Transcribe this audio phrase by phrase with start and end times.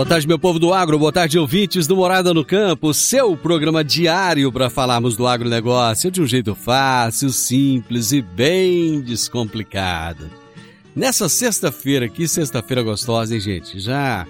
[0.00, 3.84] Boa tarde, meu povo do agro, boa tarde, ouvintes do Morada no Campo, seu programa
[3.84, 10.30] diário para falarmos do agronegócio de um jeito fácil, simples e bem descomplicado.
[10.96, 13.78] Nessa sexta-feira aqui, sexta-feira gostosa, hein, gente?
[13.78, 14.26] Já,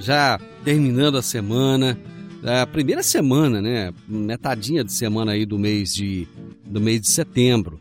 [0.00, 1.96] já terminando a semana,
[2.42, 3.94] a primeira semana, né?
[4.08, 6.26] Metadinha de semana aí do mês de,
[6.66, 7.78] do mês de setembro.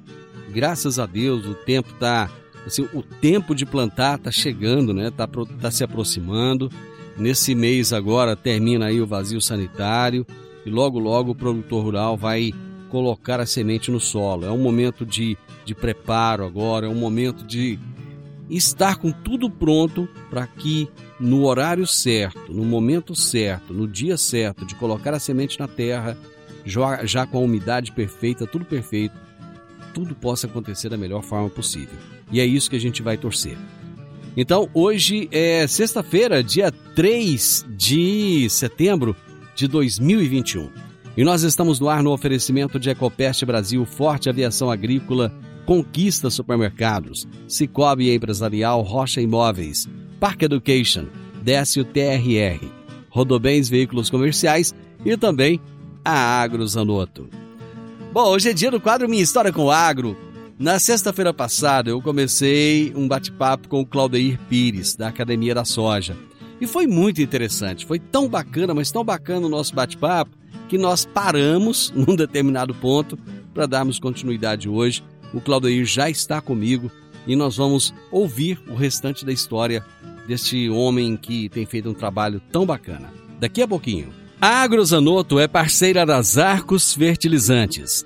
[0.53, 2.29] Graças a Deus, o tempo tá,
[2.63, 5.09] assim, o tempo de plantar tá chegando, né?
[5.09, 5.27] Tá,
[5.59, 6.71] tá se aproximando.
[7.17, 10.25] Nesse mês agora termina aí o vazio sanitário
[10.65, 12.51] e logo logo o produtor rural vai
[12.89, 14.45] colocar a semente no solo.
[14.45, 17.79] É um momento de, de preparo agora, é um momento de
[18.49, 20.87] estar com tudo pronto para que
[21.19, 26.17] no horário certo, no momento certo, no dia certo de colocar a semente na terra,
[26.65, 29.15] já, já com a umidade perfeita, tudo perfeito,
[29.93, 31.97] tudo possa acontecer da melhor forma possível.
[32.31, 33.57] E é isso que a gente vai torcer.
[34.35, 39.15] Então, hoje é sexta-feira, dia 3 de setembro
[39.55, 40.69] de 2021.
[41.15, 45.31] E nós estamos no ar no oferecimento de Ecopest Brasil, Forte Aviação Agrícola,
[45.67, 49.87] Conquista Supermercados, Cicobi Empresarial, Rocha Imóveis,
[50.19, 51.05] Park Education,
[51.43, 52.67] Décio TRR,
[53.09, 54.73] Rodobens Veículos Comerciais
[55.05, 55.61] e também
[56.03, 57.29] a Agro Zanotto.
[58.11, 60.17] Bom, hoje é dia do quadro Minha História com o Agro.
[60.59, 66.15] Na sexta-feira passada, eu comecei um bate-papo com o Claudeir Pires, da Academia da Soja.
[66.61, 70.37] E foi muito interessante, foi tão bacana, mas tão bacana o nosso bate-papo,
[70.69, 73.17] que nós paramos num determinado ponto
[73.51, 75.03] para darmos continuidade hoje.
[75.33, 76.91] O Claudeir já está comigo
[77.25, 79.83] e nós vamos ouvir o restante da história
[80.27, 83.11] deste homem que tem feito um trabalho tão bacana.
[83.39, 84.13] Daqui a pouquinho.
[84.39, 88.05] A Agrozanoto é parceira das Arcos Fertilizantes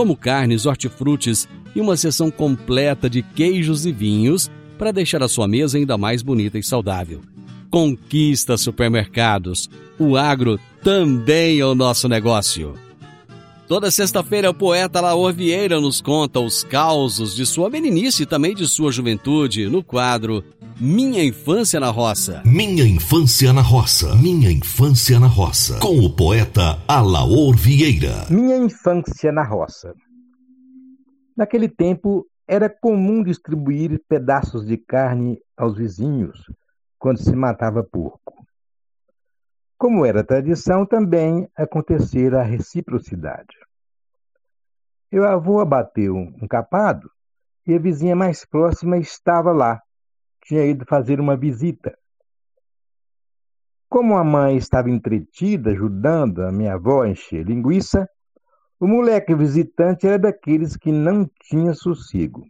[0.00, 1.46] como carnes, hortifrutis
[1.76, 6.22] e uma seção completa de queijos e vinhos para deixar a sua mesa ainda mais
[6.22, 7.20] bonita e saudável.
[7.70, 9.68] Conquista Supermercados.
[9.98, 12.72] O agro também é o nosso negócio.
[13.68, 18.54] Toda sexta-feira, o poeta Laor Vieira nos conta os causos de sua meninice e também
[18.54, 20.42] de sua juventude no quadro
[20.82, 22.42] Minha Infância na Roça.
[22.42, 24.16] Minha Infância na Roça.
[24.16, 25.78] Minha Infância na Roça.
[25.78, 28.24] Com o poeta Alaor Vieira.
[28.30, 29.94] Minha Infância na Roça.
[31.36, 36.50] Naquele tempo, era comum distribuir pedaços de carne aos vizinhos
[36.98, 38.46] quando se matava porco.
[39.76, 43.54] Como era tradição, também acontecera a reciprocidade.
[45.12, 47.10] Meu avô abateu um capado
[47.66, 49.82] e a vizinha mais próxima estava lá.
[50.50, 51.96] Tinha ido fazer uma visita.
[53.88, 58.10] Como a mãe estava entretida ajudando a minha avó a encher linguiça,
[58.80, 62.44] o moleque visitante era daqueles que não tinha sossego.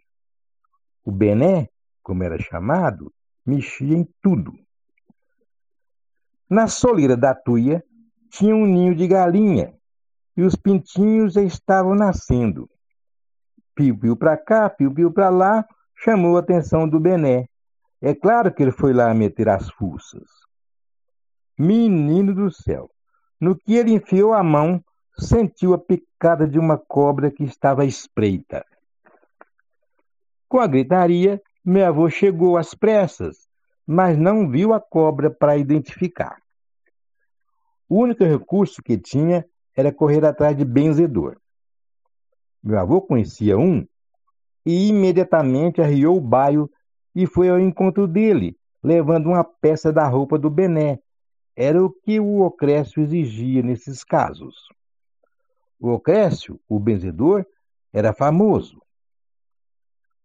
[1.05, 1.69] O Bené,
[2.01, 3.13] como era chamado,
[3.45, 4.51] mexia em tudo.
[6.49, 7.83] Na soleira da tuia
[8.31, 9.75] tinha um ninho de galinha
[10.35, 12.67] e os pintinhos já estavam nascendo.
[13.75, 15.63] Piu-piu para cá, piu-piu para lá,
[15.95, 17.50] chamou a atenção do Bené.
[18.01, 20.27] É claro que ele foi lá meter as fuças.
[21.57, 22.89] Menino do céu!
[23.39, 24.83] No que ele enfiou a mão,
[25.17, 28.65] sentiu a picada de uma cobra que estava à espreita.
[30.47, 33.47] Com a gritaria, meu avô chegou às pressas,
[33.85, 36.41] mas não viu a cobra para identificar.
[37.87, 39.45] O único recurso que tinha
[39.75, 41.37] era correr atrás de benzedor.
[42.63, 43.85] Meu avô conhecia um
[44.65, 46.69] e imediatamente arriou o baio
[47.15, 50.99] e foi ao encontro dele, levando uma peça da roupa do Bené.
[51.55, 54.55] Era o que o Ocrécio exigia nesses casos.
[55.79, 57.45] O Ocrécio, o benzedor,
[57.91, 58.81] era famoso.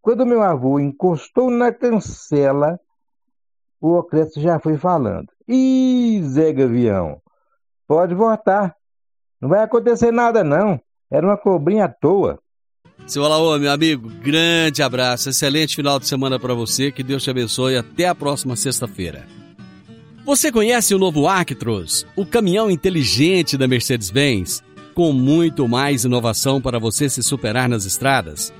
[0.00, 2.78] Quando meu avô encostou na cancela,
[3.80, 5.28] o Ocrécio já foi falando.
[5.48, 7.20] Ih, Zé Gavião,
[7.86, 8.76] pode voltar.
[9.40, 10.80] Não vai acontecer nada, não.
[11.10, 12.40] Era uma cobrinha à toa.
[13.06, 17.30] Seu Alaô, meu amigo, grande abraço, excelente final de semana para você, que Deus te
[17.30, 19.28] abençoe até a próxima sexta-feira.
[20.24, 24.60] Você conhece o novo Actros, o caminhão inteligente da Mercedes-Benz,
[24.92, 28.52] com muito mais inovação para você se superar nas estradas?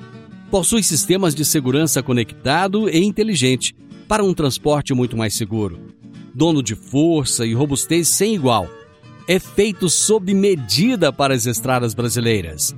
[0.49, 3.75] Possui sistemas de segurança conectado e inteligente
[4.06, 5.81] para um transporte muito mais seguro.
[6.32, 8.70] Dono de força e robustez sem igual
[9.26, 12.76] é feito sob medida para as estradas brasileiras.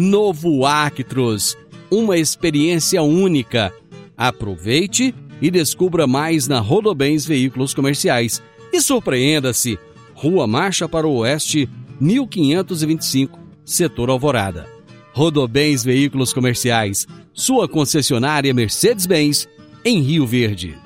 [0.00, 1.58] Novo Actros,
[1.90, 3.74] uma experiência única.
[4.16, 5.12] Aproveite
[5.42, 8.40] e descubra mais na Rodobens Veículos Comerciais.
[8.72, 9.76] E surpreenda-se!
[10.14, 11.68] Rua Marcha para o Oeste,
[12.00, 14.68] 1525, Setor Alvorada.
[15.12, 19.48] Rodobens Veículos Comerciais, sua concessionária Mercedes-Benz,
[19.84, 20.78] em Rio Verde.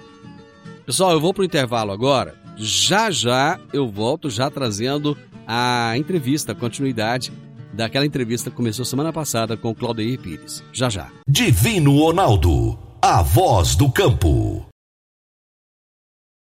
[0.86, 2.34] Pessoal, eu vou para o intervalo agora.
[2.56, 5.14] Já já eu volto já trazendo
[5.46, 7.30] a entrevista, a continuidade
[7.72, 10.62] daquela entrevista que começou semana passada com o Claudio Pires.
[10.72, 11.10] Já já.
[11.26, 14.66] Divino Ronaldo, a voz do campo.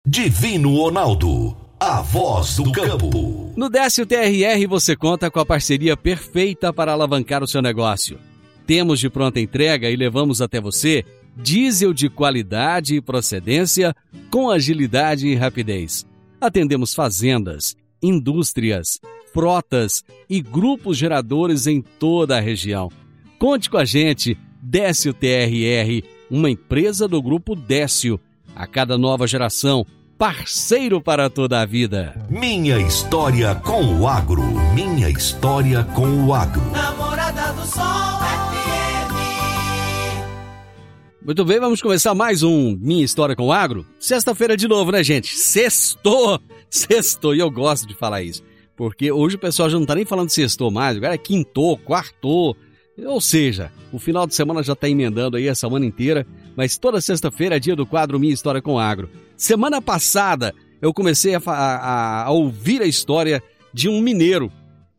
[0.07, 3.53] Divino Ronaldo, a voz do campo.
[3.57, 8.19] No Décio TRR você conta com a parceria perfeita para alavancar o seu negócio.
[8.67, 11.05] Temos de pronta entrega e levamos até você
[11.37, 13.95] diesel de qualidade e procedência
[14.31, 16.07] com agilidade e rapidez.
[16.41, 18.99] Atendemos fazendas, indústrias,
[19.37, 22.91] frotas e grupos geradores em toda a região.
[23.39, 28.19] Conte com a gente, Décio TRR, uma empresa do grupo Décio.
[28.55, 29.85] A cada nova geração,
[30.17, 32.15] parceiro para toda a vida.
[32.31, 34.43] Minha história com o agro.
[34.75, 36.63] Minha história com o agro.
[36.73, 39.13] Namorada do Sol FM.
[41.23, 43.85] Muito bem, vamos começar mais um Minha História com o Agro.
[44.01, 45.37] Sexta-feira de novo, né, gente?
[45.37, 46.41] Sextou!
[46.71, 48.43] Sextou, e eu gosto de falar isso.
[48.77, 52.57] Porque hoje o pessoal já não tá nem falando sextou mais, agora é quintou, quartou.
[53.05, 57.01] Ou seja, o final de semana já está emendando aí a semana inteira, mas toda
[57.01, 59.11] sexta-feira é dia do quadro Minha História com Agro.
[59.37, 64.51] Semana passada eu comecei a, a, a ouvir a história de um mineiro,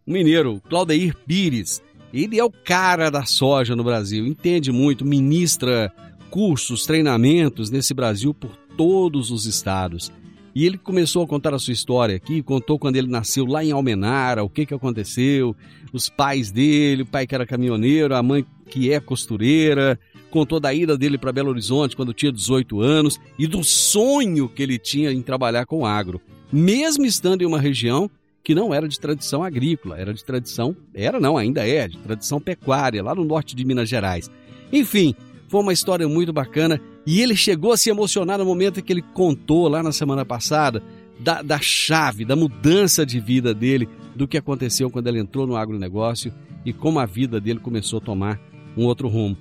[0.05, 1.81] um mineiro, Claudeir Pires.
[2.13, 5.91] Ele é o cara da soja no Brasil, entende muito, ministra
[6.29, 10.11] cursos, treinamentos nesse Brasil por todos os estados.
[10.57, 13.71] E ele começou a contar a sua história aqui, contou quando ele nasceu lá em
[13.71, 15.55] Almenara, o que, que aconteceu,
[15.93, 19.99] os pais dele, o pai que era caminhoneiro, a mãe que é costureira,
[20.31, 24.63] contou da ida dele para Belo Horizonte quando tinha 18 anos e do sonho que
[24.63, 26.19] ele tinha em trabalhar com agro,
[26.51, 28.09] mesmo estando em uma região
[28.43, 32.41] que não era de tradição agrícola, era de tradição, era não, ainda é, de tradição
[32.41, 34.27] pecuária, lá no norte de Minas Gerais.
[34.73, 35.13] Enfim,
[35.47, 38.91] foi uma história muito bacana e ele chegou a se emocionar no momento em que
[38.91, 40.83] ele contou lá na semana passada
[41.17, 45.55] da, da chave, da mudança de vida dele, do que aconteceu quando ele entrou no
[45.55, 46.33] agronegócio
[46.65, 48.37] e como a vida dele começou a tomar
[48.75, 49.37] um outro rumo.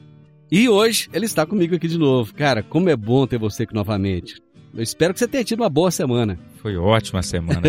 [0.48, 2.32] E hoje ele está comigo aqui de novo.
[2.32, 4.40] Cara, como é bom ter você aqui novamente.
[4.72, 6.38] Eu espero que você tenha tido uma boa semana.
[6.62, 7.62] Foi ótima semana.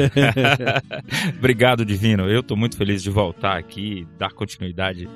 [1.39, 2.29] Obrigado, Divino.
[2.29, 5.09] Eu estou muito feliz de voltar aqui, dar continuidade,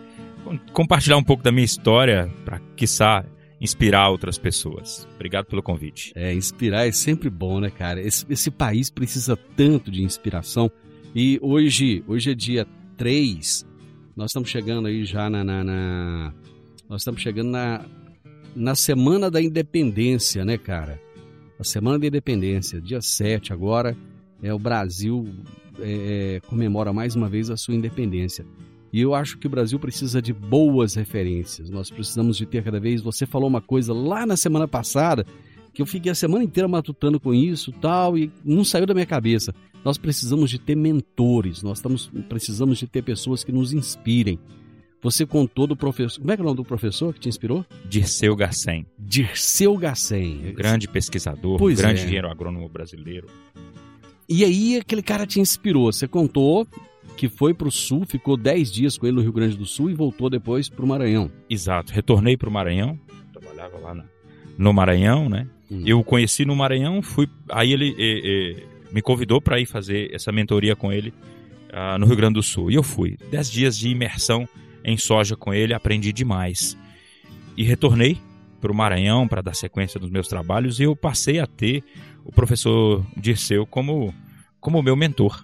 [0.74, 3.24] compartilhar um pouco da minha história para, quiçá,
[3.62, 5.08] inspirar outras pessoas.
[5.16, 6.12] Obrigado pelo convite.
[6.16, 8.02] É, inspirar é sempre bom, né, cara?
[8.02, 10.70] Esse, esse país precisa tanto de inspiração.
[11.16, 13.66] E hoje, hoje é dia 3,
[14.16, 16.34] nós estamos chegando aí já na, na, na
[16.90, 17.86] nós estamos chegando na
[18.56, 21.02] na semana da independência, né, cara?
[21.60, 23.96] A semana da independência, dia 7 agora,
[24.42, 25.28] é o Brasil
[25.80, 28.46] é, comemora mais uma vez a sua independência.
[28.94, 31.70] E eu acho que o Brasil precisa de boas referências.
[31.70, 33.02] Nós precisamos de ter cada vez.
[33.02, 35.26] Você falou uma coisa lá na semana passada
[35.74, 39.06] que eu fiquei a semana inteira matutando com isso, tal, e não saiu da minha
[39.06, 39.56] cabeça.
[39.86, 41.64] Nós precisamos de ter mentores.
[41.64, 44.38] Nós estamos, precisamos de ter pessoas que nos inspirem.
[45.02, 46.20] Você contou do professor.
[46.20, 47.66] Como é que é o nome do professor que te inspirou?
[47.90, 50.50] Dirceu Garcem, Dirceu Gacem.
[50.50, 52.04] um grande pesquisador, Pois um grande é.
[52.04, 53.28] engenheiro agrônomo brasileiro.
[54.30, 55.92] E aí aquele cara te inspirou.
[55.92, 56.68] Você contou
[57.22, 59.92] que foi para o sul, ficou 10 dias com ele no Rio Grande do Sul
[59.92, 61.32] e voltou depois para o Maranhão.
[61.48, 61.94] Exato.
[61.94, 63.00] Retornei para o Maranhão,
[63.32, 64.06] trabalhava lá na-
[64.58, 65.48] no Maranhão, né?
[65.70, 65.84] Hum.
[65.86, 67.30] Eu o conheci no Maranhão, fui.
[67.48, 68.22] Aí ele eh,
[68.58, 71.14] eh, me convidou para ir fazer essa mentoria com ele
[71.72, 72.72] ah, no Rio Grande do Sul.
[72.72, 73.20] E eu fui.
[73.30, 74.50] Dez dias de imersão
[74.84, 76.76] em soja com ele, aprendi demais.
[77.56, 78.18] E retornei
[78.60, 81.84] para o Maranhão para dar sequência nos meus trabalhos e eu passei a ter
[82.26, 84.12] o professor Dirceu como,
[84.60, 85.44] como meu mentor.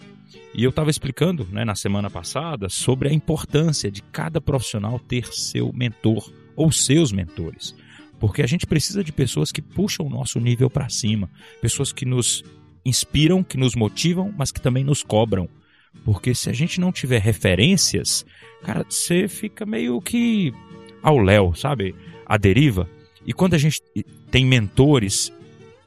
[0.53, 5.27] E eu estava explicando né, na semana passada sobre a importância de cada profissional ter
[5.33, 7.75] seu mentor ou seus mentores.
[8.19, 11.29] Porque a gente precisa de pessoas que puxam o nosso nível para cima,
[11.61, 12.43] pessoas que nos
[12.83, 15.47] inspiram, que nos motivam, mas que também nos cobram.
[16.03, 18.25] Porque se a gente não tiver referências,
[18.63, 20.53] cara, você fica meio que
[21.01, 21.95] ao léu, sabe?
[22.25, 22.89] A deriva.
[23.25, 23.81] E quando a gente
[24.31, 25.31] tem mentores,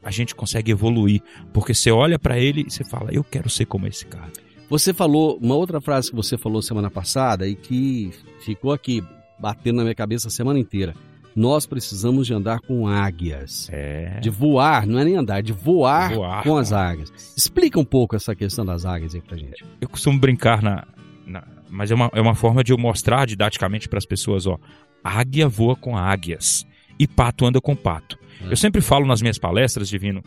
[0.02, 1.23] a gente consegue evoluir.
[1.52, 4.30] Porque você olha para ele e você fala, eu quero ser como esse cara.
[4.69, 8.11] Você falou uma outra frase que você falou semana passada e que
[8.45, 9.02] ficou aqui
[9.38, 10.95] batendo na minha cabeça a semana inteira.
[11.35, 13.69] Nós precisamos de andar com águias.
[13.73, 14.19] É.
[14.21, 17.12] De voar, não é nem andar, de voar, Voar com com as águias.
[17.37, 19.64] Explica um pouco essa questão das águias aí pra gente.
[19.80, 20.85] eu costumo brincar na,
[21.26, 24.59] na- mas é uma, é uma forma de eu mostrar didaticamente para as pessoas, ó,
[25.04, 26.66] águia voa com águias
[26.99, 28.19] e pato anda com pato.
[28.49, 30.23] Eu sempre falo nas minhas palestras, Divino,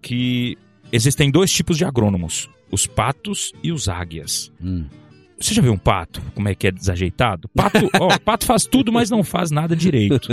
[0.00, 0.56] que
[0.90, 4.52] existem dois tipos de agrônomos, os patos e os águias.
[4.62, 4.86] Hum.
[5.42, 6.22] Você já viu um pato?
[6.34, 7.48] Como é que é desajeitado?
[7.54, 10.28] Pato, ó, pato faz tudo, mas não faz nada direito.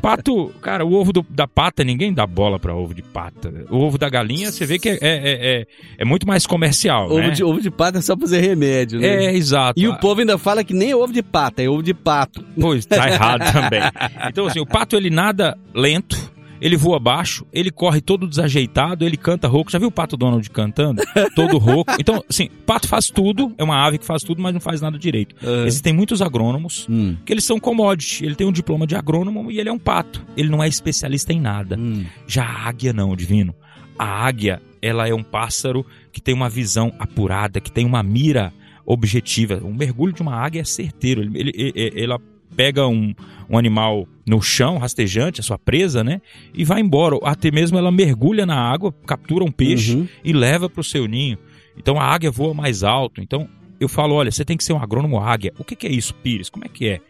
[0.00, 3.52] Pato, cara, o ovo do- da pata, ninguém dá bola para ovo de pata.
[3.70, 5.66] O ovo da galinha, você vê que é, é, é,
[5.98, 7.30] é muito mais comercial, Ovo, né?
[7.30, 9.26] de, ovo de pato é só fazer remédio, né?
[9.26, 9.78] É, exato.
[9.80, 12.44] E o povo ainda fala que nem é ovo de pata, é ovo de pato.
[12.60, 13.80] Pois, tá errado também.
[14.28, 16.16] Então, assim, o pato ele nada lento,
[16.60, 19.70] ele voa baixo, ele corre todo desajeitado, ele canta rouco.
[19.70, 21.02] Já viu o pato Donald cantando?
[21.34, 21.92] Todo rouco.
[21.98, 24.98] Então, assim, pato faz tudo, é uma ave que faz tudo, mas não faz nada
[24.98, 25.34] direito.
[25.66, 28.24] Existem muitos agrônomos Hum, que eles são commodity.
[28.24, 30.24] Ele tem um diploma de agrônomo e ele é um pato.
[30.36, 31.76] Ele não é especialista em nada.
[31.78, 32.04] hum.
[32.26, 33.54] Já a águia não, divino.
[33.98, 38.52] A águia, ela é um pássaro que tem uma visão apurada, que tem uma mira
[38.86, 39.60] objetiva.
[39.64, 41.22] Um mergulho de uma águia é certeiro.
[41.22, 42.18] Ele, ele- ele- ela
[42.56, 43.14] pega um,
[43.48, 46.20] um animal no chão, rastejante, a sua presa, né?
[46.54, 47.18] E vai embora.
[47.24, 50.08] Até mesmo ela mergulha na água, captura um peixe Uhum.
[50.24, 51.38] e leva para o seu ninho.
[51.76, 53.20] Então a águia voa mais alto.
[53.20, 53.48] Então
[53.80, 55.52] eu falo, olha, você tem que ser um agrônomo águia.
[55.58, 56.48] O que, que é isso, Pires?
[56.48, 57.00] Como é que é?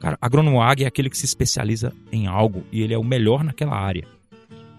[0.00, 3.44] Cara, agrônomo águia é aquele que se especializa em algo e ele é o melhor
[3.44, 4.06] naquela área.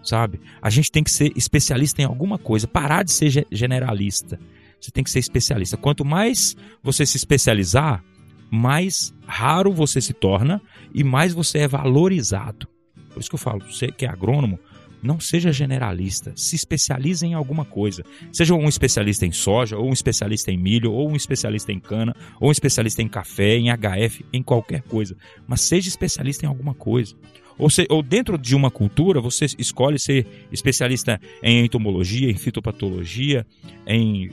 [0.03, 0.39] Sabe?
[0.61, 4.39] A gente tem que ser especialista em alguma coisa, parar de ser ge- generalista.
[4.79, 5.77] Você tem que ser especialista.
[5.77, 8.03] Quanto mais você se especializar,
[8.51, 10.61] mais raro você se torna
[10.93, 12.67] e mais você é valorizado.
[13.13, 14.59] Por isso que eu falo, você que é agrônomo,
[15.01, 18.03] não seja generalista, se especialize em alguma coisa.
[18.33, 22.15] Seja um especialista em soja, ou um especialista em milho, ou um especialista em cana,
[22.39, 25.15] ou um especialista em café, em HF, em qualquer coisa.
[25.47, 27.15] Mas seja especialista em alguma coisa.
[27.57, 33.45] Ou, se- ou dentro de uma cultura, você escolhe ser especialista em entomologia, em fitopatologia,
[33.85, 34.31] em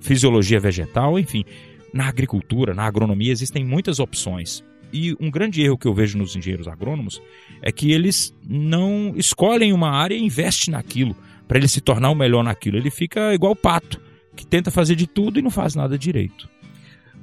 [0.00, 1.44] fisiologia vegetal, enfim.
[1.92, 4.62] Na agricultura, na agronomia, existem muitas opções.
[4.92, 7.20] E um grande erro que eu vejo nos engenheiros agrônomos
[7.60, 11.14] é que eles não escolhem uma área e investem naquilo
[11.46, 12.76] para ele se tornar o melhor naquilo.
[12.76, 14.00] Ele fica igual o pato,
[14.36, 16.48] que tenta fazer de tudo e não faz nada direito.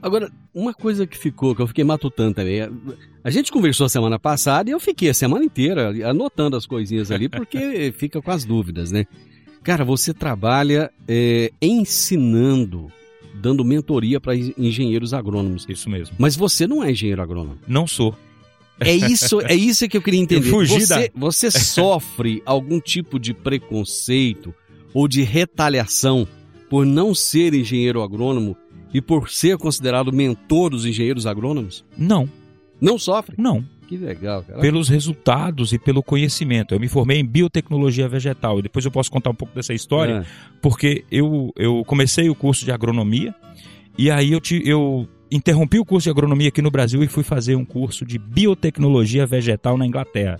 [0.01, 2.61] Agora, uma coisa que ficou, que eu fiquei matutando também.
[2.61, 2.69] é-
[3.23, 7.27] A gente conversou semana passada e eu fiquei a semana inteira anotando as coisinhas ali,
[7.27, 9.05] porque fica com as dúvidas, né?
[9.63, 12.91] Cara, você trabalha é, ensinando,
[13.41, 15.65] dando mentoria para engenheiros agrônomos.
[15.69, 16.15] Isso mesmo.
[16.19, 17.57] Mas você não é engenheiro agrônomo.
[17.67, 18.15] Não sou.
[18.79, 20.49] É isso, é isso que eu queria entender.
[20.49, 24.53] Eu fugi você, da- você sofre algum tipo de preconceito
[24.93, 26.27] ou de retaliação
[26.69, 28.55] por não ser engenheiro agrônomo
[28.93, 31.85] e por ser considerado mentor dos engenheiros agrônomos?
[31.97, 32.29] Não,
[32.81, 33.35] Não sofre?
[33.37, 33.63] não.
[33.87, 34.59] Que legal, cara.
[34.59, 36.73] Pelos resultados e pelo conhecimento.
[36.73, 40.21] Eu me formei em biotecnologia vegetal e depois eu posso contar um pouco dessa história.
[40.21, 43.33] Ah, porque eu, eu comecei o curso de agronomia
[43.97, 47.23] e aí eu, te, eu interrompi o curso de agronomia aqui no Brasil e fui
[47.23, 50.39] fazer um curso de biotecnologia vegetal na Inglaterra.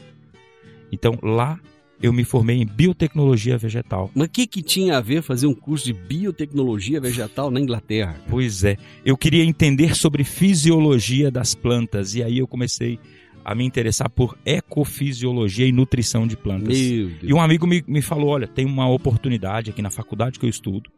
[0.91, 1.59] Então lá
[2.01, 4.11] eu me formei em biotecnologia vegetal.
[4.13, 8.15] Mas o que, que tinha a ver fazer um curso de biotecnologia vegetal na Inglaterra?
[8.29, 13.63] Pois é, eu queria entender sobre fisiologia das plantas e aí eu comecei a me
[13.65, 16.77] interessar por ecofisiologia e nutrição de plantas.
[16.77, 20.49] E um amigo me, me falou: olha, tem uma oportunidade aqui na faculdade que eu
[20.49, 20.89] estudo,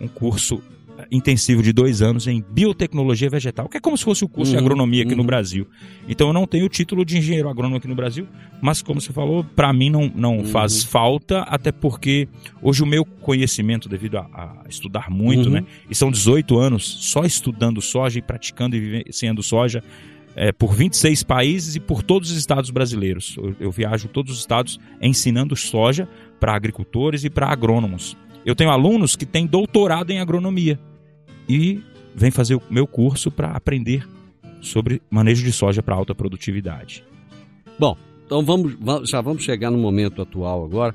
[0.00, 0.62] um curso
[1.10, 4.56] intensivo de dois anos em biotecnologia vegetal, que é como se fosse o curso de
[4.56, 5.26] Uhum, agronomia aqui no uhum.
[5.26, 5.66] Brasil.
[6.08, 8.26] Então eu não tenho o título de engenheiro agrônomo aqui no Brasil,
[8.62, 10.44] mas como você falou, para mim não, não Uhum.
[10.46, 12.26] faz falta, até porque
[12.62, 15.56] hoje o meu conhecimento, devido a, a estudar muito, Uhum.
[15.56, 15.64] né?
[15.90, 19.84] E são 18 anos só estudando soja e praticando e vivenciando soja
[20.36, 23.34] é, por 26 países e por todos os estados brasileiros.
[23.38, 26.06] Eu, eu viajo todos os estados ensinando soja
[26.38, 28.16] para agricultores e para agrônomos.
[28.44, 30.78] Eu tenho alunos que têm doutorado em agronomia
[31.48, 31.80] e
[32.14, 34.06] vêm fazer o meu curso para aprender
[34.60, 37.02] sobre manejo de soja para alta produtividade.
[38.26, 40.94] Então vamos, va- já vamos chegar no momento atual agora.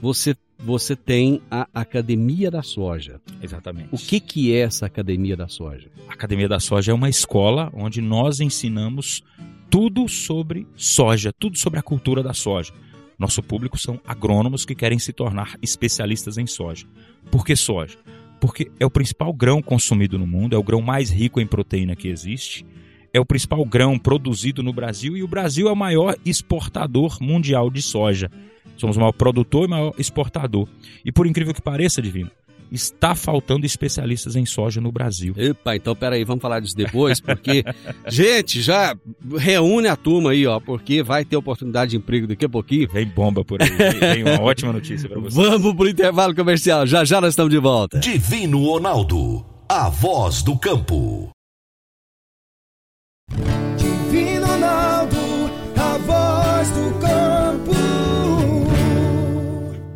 [0.00, 3.20] Você, você tem a Academia da Soja.
[3.42, 3.88] Exatamente.
[3.92, 5.88] O que, que é essa Academia da Soja?
[6.08, 9.22] A Academia da Soja é uma escola onde nós ensinamos
[9.70, 12.72] tudo sobre soja, tudo sobre a cultura da soja.
[13.18, 16.86] Nosso público são agrônomos que querem se tornar especialistas em soja.
[17.30, 17.96] Por que soja?
[18.40, 21.94] Porque é o principal grão consumido no mundo, é o grão mais rico em proteína
[21.94, 22.66] que existe,
[23.12, 27.70] é o principal grão produzido no Brasil e o Brasil é o maior exportador mundial
[27.70, 28.30] de soja.
[28.76, 30.66] Somos o maior produtor e maior exportador.
[31.04, 32.30] E por incrível que pareça, Divino,
[32.72, 35.34] está faltando especialistas em soja no Brasil.
[35.36, 37.64] Epa, então peraí, vamos falar disso depois, porque,
[38.08, 38.96] gente, já
[39.36, 42.88] reúne a turma aí, ó, porque vai ter oportunidade de emprego daqui a pouquinho.
[42.90, 43.68] Vem bomba por aí.
[43.68, 45.36] Vem uma ótima notícia para você.
[45.36, 47.98] Vamos pro intervalo comercial, já já nós estamos de volta.
[47.98, 51.30] Divino Ronaldo, a voz do campo.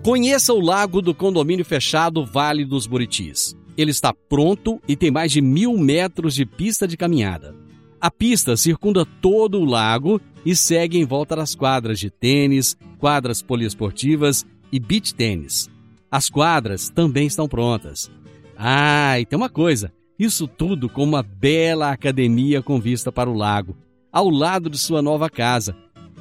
[0.05, 3.57] Conheça o lago do condomínio fechado Vale dos Buritis.
[3.75, 7.57] Ele está pronto e tem mais de mil metros de pista de caminhada.
[7.99, 13.41] A pista circunda todo o lago e segue em volta das quadras de tênis, quadras
[13.41, 15.71] poliesportivas e beach tênis.
[16.11, 18.11] As quadras também estão prontas.
[18.59, 23.35] Ah, e tem uma coisa: isso tudo com uma bela academia com vista para o
[23.35, 23.75] lago,
[24.13, 25.75] ao lado de sua nova casa.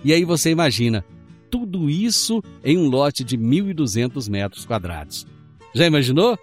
[0.05, 1.03] E aí você imagina,
[1.53, 5.27] tudo isso em um lote de 1.200 metros quadrados.
[5.71, 6.35] Já imaginou?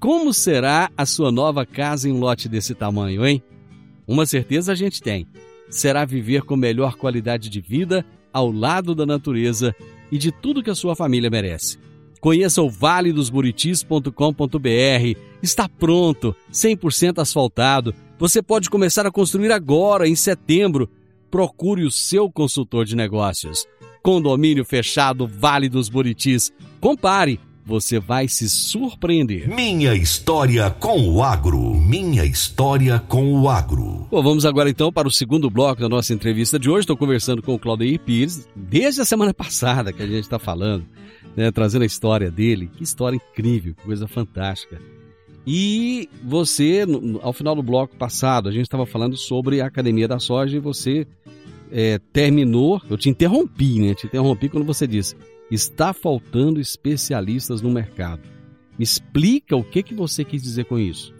[0.00, 3.40] Como será a sua nova casa em um lote desse tamanho, hein?
[4.04, 5.28] Uma certeza a gente tem:
[5.70, 9.72] será viver com melhor qualidade de vida ao lado da natureza
[10.10, 11.78] e de tudo que a sua família merece.
[12.20, 15.20] Conheça o valedosburitis.com.br.
[15.40, 17.94] Está pronto, 100% asfaltado.
[18.18, 20.90] Você pode começar a construir agora, em setembro.
[21.30, 23.64] Procure o seu consultor de negócios.
[24.08, 26.50] Condomínio fechado Vale dos Buritis.
[26.80, 29.46] Compare, você vai se surpreender.
[29.46, 31.74] Minha história com o agro.
[31.74, 34.08] Minha história com o agro.
[34.10, 36.84] Bom, vamos agora então para o segundo bloco da nossa entrevista de hoje.
[36.84, 40.86] Estou conversando com o Claudio Pires, desde a semana passada que a gente está falando,
[41.36, 42.70] né, trazendo a história dele.
[42.74, 44.80] Que história incrível, que coisa fantástica.
[45.46, 46.86] E você,
[47.20, 50.60] ao final do bloco passado, a gente estava falando sobre a Academia da Soja e
[50.60, 51.06] você
[51.72, 52.80] é, terminou.
[52.88, 53.94] Eu te interrompi, né?
[53.94, 55.16] Te interrompi quando você disse:
[55.50, 58.22] está faltando especialistas no mercado.
[58.78, 61.12] Me explica o que, que você quis dizer com isso.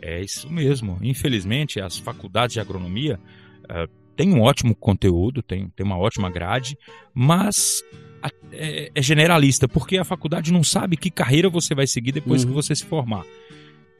[0.00, 0.98] É isso mesmo.
[1.02, 3.18] Infelizmente, as faculdades de agronomia
[3.68, 6.76] eh, têm um ótimo conteúdo, têm tem uma ótima grade,
[7.14, 7.82] mas
[8.22, 12.42] a- é, é generalista, porque a faculdade não sabe que carreira você vai seguir depois
[12.42, 12.48] Uhum.
[12.50, 13.24] que você se formar.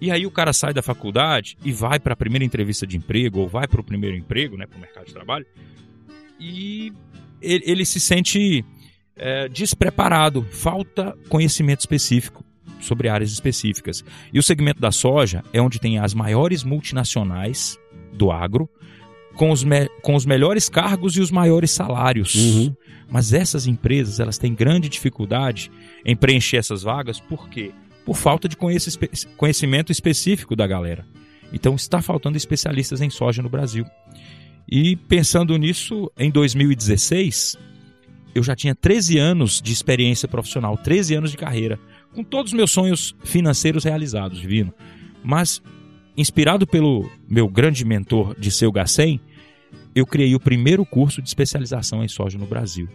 [0.00, 3.40] E aí o cara sai da faculdade e vai para a primeira entrevista de emprego
[3.40, 5.46] ou vai para o primeiro emprego, né, para o mercado de trabalho,
[6.38, 6.92] e
[7.42, 8.64] ele, ele se sente
[9.16, 12.44] eh, despreparado, falta conhecimento específico
[12.80, 14.04] sobre áreas específicas.
[14.32, 17.76] E o segmento da soja é onde tem as maiores multinacionais
[18.12, 18.68] do agro,
[19.34, 19.64] com os,
[20.02, 22.34] com os melhores cargos e os maiores salários.
[22.34, 22.74] Uhum.
[23.08, 25.70] Mas essas empresas elas têm grande dificuldade
[26.04, 27.72] em preencher essas vagas, por quê?
[28.08, 28.56] Por falta de
[29.36, 31.04] conhecimento específico da galera.
[31.52, 33.84] Então está faltando especialistas em soja no Brasil.
[34.66, 37.58] E pensando nisso, em 2016,
[38.34, 41.78] eu já tinha 13 anos de experiência profissional, 13 anos de carreira,
[42.14, 44.72] com todos os meus sonhos financeiros realizados, Divino.
[45.22, 45.60] Mas,
[46.16, 49.20] inspirado pelo meu grande mentor, Disseu Gassen,
[49.94, 52.88] eu criei o primeiro curso de especialização em soja no Brasil,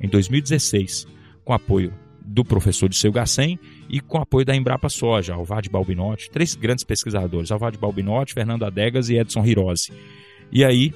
[0.00, 1.08] em 2016,
[1.44, 1.92] com apoio
[2.30, 6.84] do professor de seu Gacem e com apoio da Embrapa Soja, Alvade Balbinotti, três grandes
[6.84, 9.92] pesquisadores, Alvade Balbinotti, Fernando Adegas e Edson Hirose.
[10.52, 10.94] E aí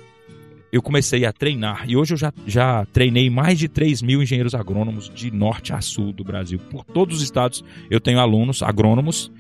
[0.71, 4.55] eu comecei a treinar, e hoje eu já, já treinei mais de 3 mil engenheiros
[4.55, 6.59] agrônomos de norte a sul do Brasil.
[6.71, 9.31] Por todos os estados eu tenho alunos agrônomos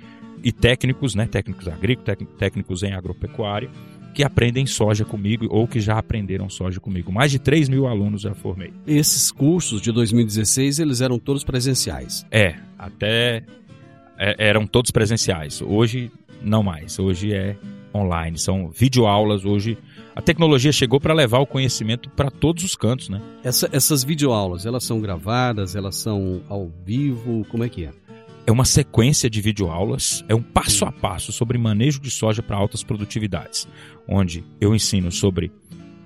[0.42, 3.70] e técnicos, né, técnicos agrícolas, técnicos em agropecuária,
[4.14, 7.12] que aprendem soja comigo ou que já aprenderam soja comigo.
[7.12, 8.72] Mais de 3 mil alunos já formei.
[8.87, 12.24] Esses cursos de 2016, eles eram todos presenciais?
[12.31, 13.42] É, até
[14.16, 15.61] é, eram todos presenciais.
[15.61, 16.98] Hoje, não mais.
[16.98, 17.57] Hoje é
[17.94, 18.38] online.
[18.38, 19.44] São videoaulas.
[19.44, 19.77] Hoje,
[20.14, 23.20] a tecnologia chegou para levar o conhecimento para todos os cantos, né?
[23.42, 27.90] Essa, essas videoaulas, elas são gravadas, elas são ao vivo, como é que é?
[28.46, 32.57] É uma sequência de videoaulas, é um passo a passo sobre manejo de soja para
[32.57, 33.66] altas produtividades,
[34.07, 35.50] onde eu ensino sobre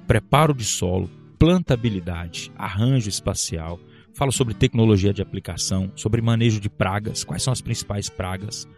[0.06, 3.80] preparo de solo, plantabilidade, arranjo espacial,
[4.14, 8.68] falo sobre tecnologia de aplicação, sobre manejo de pragas, quais são as principais pragas,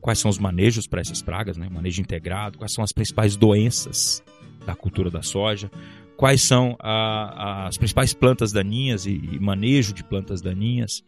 [0.00, 1.68] quais são os manejos para essas pragas, né?
[1.68, 4.22] manejo integrado, quais são as principais doenças
[4.66, 5.70] da cultura da soja,
[6.16, 11.04] quais são a, as principais plantas daninhas e, e manejo de plantas daninhas.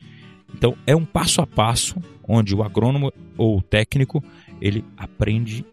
[0.54, 1.96] Então é um passo a passo
[2.28, 4.22] onde o agrônomo ou o técnico
[4.60, 5.64] ele aprende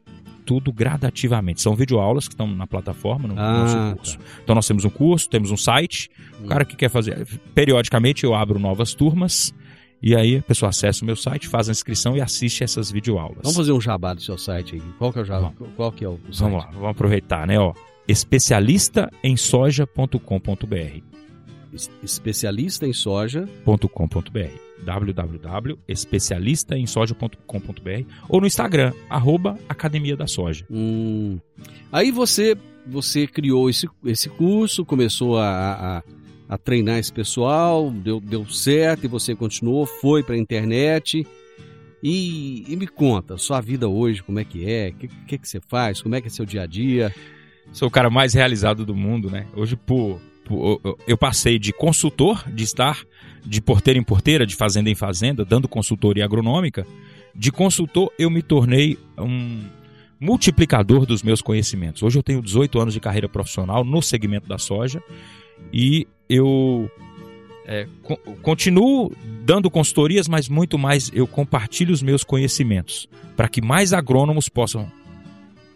[0.45, 1.61] tudo gradativamente.
[1.61, 4.17] São videoaulas que estão na plataforma, no Ah, nosso curso.
[4.43, 6.09] Então nós temos um curso, temos um site.
[6.41, 9.53] O cara que quer fazer, periodicamente eu abro novas turmas
[10.01, 13.39] e aí a pessoa acessa o meu site, faz a inscrição e assiste essas videoaulas.
[13.43, 14.81] Vamos fazer um jabá do seu site aí.
[14.97, 15.51] Qual que é o jabá?
[15.75, 16.39] Qual que é o site?
[16.39, 17.59] Vamos lá, vamos aproveitar, né?
[17.59, 17.73] Ó,
[18.07, 21.01] especialistaemsoja.com.br
[21.73, 23.49] Es- Especialista em soja.
[24.83, 30.63] .com.br www.especialistaemsoja.com.br ou no Instagram, arroba Academia da Soja.
[30.69, 31.39] Hum.
[31.91, 32.55] Aí você
[32.89, 36.03] você criou esse, esse curso, começou a, a,
[36.47, 41.27] a treinar esse pessoal, deu, deu certo e você continuou, foi para a internet.
[42.01, 44.87] E, e me conta, sua vida hoje, como é que é?
[44.89, 46.01] O que, que, que você faz?
[46.01, 47.13] Como é que é seu dia a dia?
[47.73, 49.45] Sou o cara mais realizado do mundo, né?
[49.53, 53.03] Hoje, por, por- eu- passei de consultor, de estar
[53.45, 56.85] de porteira em porteira, de fazenda em fazenda, dando consultoria agronômica.
[57.35, 59.63] De consultor, eu me tornei um
[60.19, 62.01] multiplicador dos meus conhecimentos.
[62.01, 65.01] Hoje eu tenho 18 anos de carreira profissional no segmento da soja
[65.71, 66.89] e eu
[67.65, 69.11] é, co- continuo
[69.45, 74.91] dando consultorias, mas muito mais eu compartilho os meus conhecimentos para que mais agrônomos possam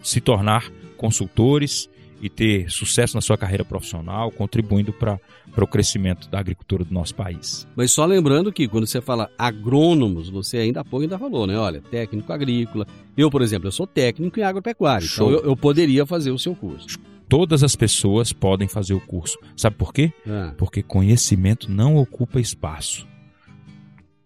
[0.01, 1.89] se tornar consultores
[2.21, 5.19] e ter sucesso na sua carreira profissional, contribuindo para
[5.57, 7.67] o crescimento da agricultura do nosso país.
[7.75, 11.57] Mas só lembrando que quando você fala agrônomos, você ainda há pouco ainda falou, né?
[11.57, 12.85] Olha, técnico agrícola.
[13.17, 15.29] Eu, por exemplo, eu sou técnico em agropecuária, Show.
[15.31, 16.99] então eu, eu poderia fazer o seu curso.
[17.27, 19.37] Todas as pessoas podem fazer o curso.
[19.55, 20.11] Sabe por quê?
[20.27, 23.07] Ah, Porque conhecimento não ocupa espaço.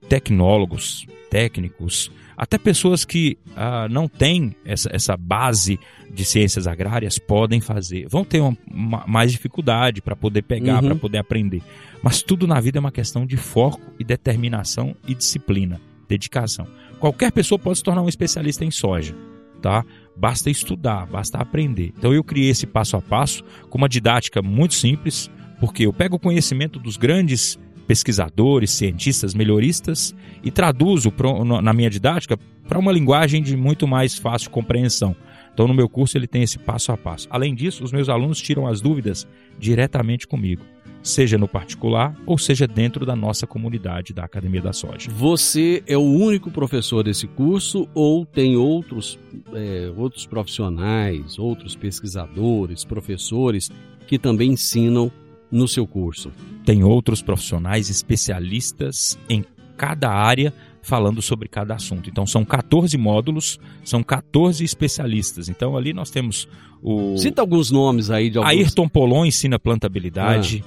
[0.10, 5.80] Tecnólogos, técnicos, até pessoas que ah, não têm essa, essa base
[6.14, 8.08] de ciências agrárias podem fazer.
[8.10, 10.90] Vão ter uma- uma- mais dificuldade para poder pegar, Uhum.
[10.90, 11.62] para poder aprender.
[12.04, 16.68] Mas tudo na vida é uma questão de foco e determinação e disciplina, dedicação.
[17.00, 19.16] Qualquer pessoa pode se tornar um especialista em soja,
[19.62, 19.84] tá?
[20.16, 21.92] Basta estudar, basta aprender.
[21.98, 26.16] Então eu criei esse passo a passo com uma didática muito simples, porque eu pego
[26.16, 31.14] o conhecimento dos grandes pesquisadores, cientistas, melhoristas e traduzo
[31.62, 35.16] na minha didática para uma linguagem de muito mais fácil compreensão.
[35.54, 37.28] Então no meu curso ele tem esse passo a passo.
[37.30, 39.26] Além disso, os meus alunos tiram as dúvidas
[39.58, 40.66] diretamente comigo,
[41.02, 45.10] seja no particular ou seja dentro da nossa comunidade da Academia da Soja.
[45.12, 49.18] Você é o único professor desse curso ou tem outros,
[49.54, 53.72] é, outros profissionais, outros pesquisadores, professores
[54.08, 55.10] que também ensinam
[55.56, 56.32] no seu curso?
[56.66, 59.44] Tem outros profissionais especialistas em
[59.78, 62.10] cada área falando sobre cada assunto.
[62.10, 65.50] Então são 14 módulos, são 14 especialistas.
[65.50, 66.48] Então ali nós temos
[66.82, 68.52] o Cita alguns nomes aí de alguns...
[68.52, 70.64] Ayrton Polon ensina plantabilidade,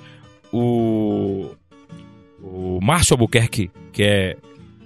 [0.52, 1.50] o
[2.42, 4.36] o Márcio Albuquerque, que é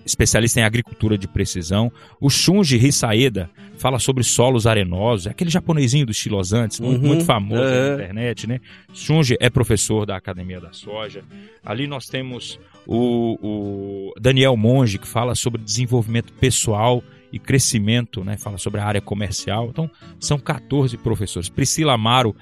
[0.05, 6.07] especialista em agricultura de precisão, o Shunji Hisaeda fala sobre solos arenosos, é aquele japonesinho
[6.07, 7.89] dos estilosantes, muito, Uhum, muito famoso é.
[7.89, 8.61] na internet, né?
[8.93, 11.23] Shunji é professor da Academia da Soja.
[11.65, 18.37] Ali nós temos o, o Daniel Monge, que fala sobre desenvolvimento pessoal e crescimento, né?
[18.37, 19.69] Fala sobre a área comercial.
[19.71, 21.49] Então, são 14 professores.
[21.49, 22.37] Priscila Amaro,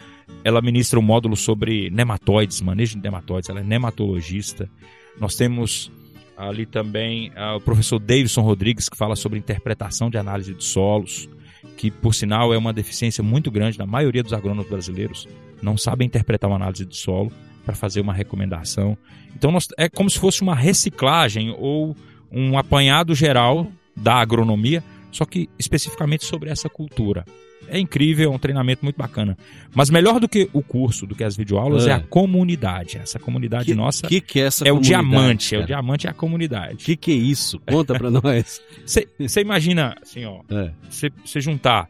[0.44, 4.68] ela ministra um módulo sobre nematóides, manejo de nematóides, ela é nematologista.
[5.18, 5.92] Nós temos
[6.48, 11.29] ali também ah, o professor Davidson Rodrigues, que fala sobre interpretação de análise de solos,
[11.76, 15.29] que por sinal é uma deficiência muito grande na maioria dos agrônomos brasileiros,
[15.62, 17.31] não sabem interpretar uma análise de solo
[17.64, 18.96] para fazer uma recomendação.
[19.37, 21.94] Então nós, é como se fosse uma reciclagem ou
[22.33, 27.24] um apanhado geral da agronomia, só que especificamente sobre essa cultura.
[27.68, 29.36] É incrível, é um treinamento muito bacana.
[29.74, 31.92] Mas melhor do que o curso, do que as videoaulas, é, É.
[31.94, 32.96] a comunidade.
[32.98, 35.54] Essa comunidade Que, nossa que que é essa é o diamante.
[35.54, 35.66] É o cara?
[35.68, 36.84] diamante é a comunidade.
[36.84, 37.60] Que que é isso?
[37.60, 38.60] Conta pra nós.
[38.84, 40.70] Você imagina, assim, ó, É.
[40.88, 41.88] você juntar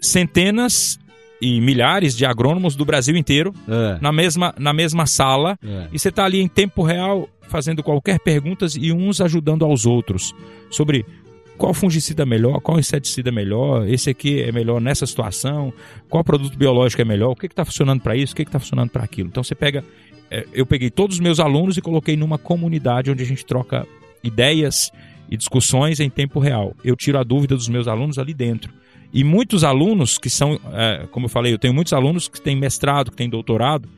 [0.00, 0.98] centenas
[1.40, 5.88] e milhares de agrônomos do Brasil inteiro É, na mesma, na mesma sala é.
[5.92, 10.34] e você tá ali em tempo real fazendo qualquer perguntas e uns ajudando aos outros
[10.70, 11.04] sobre
[11.58, 15.72] qual fungicida é melhor, qual inseticida é melhor, esse aqui é melhor nessa situação,
[16.08, 18.90] qual produto biológico é melhor, o que está funcionando para isso, o que está funcionando
[18.90, 19.28] para aquilo.
[19.28, 19.84] Então você pega,
[20.30, 23.86] é, eu peguei todos os meus alunos e coloquei numa comunidade onde a gente troca
[24.22, 24.90] ideias
[25.28, 26.74] e discussões em tempo real.
[26.82, 28.72] Eu tiro a dúvida dos meus alunos ali dentro.
[29.12, 32.56] E muitos alunos que são, é, como eu falei, eu tenho muitos alunos que têm
[32.56, 33.88] mestrado, que têm doutorado